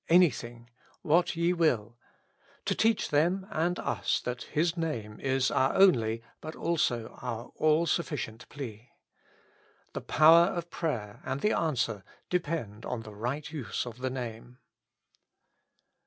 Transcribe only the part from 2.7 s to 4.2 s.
teach them and us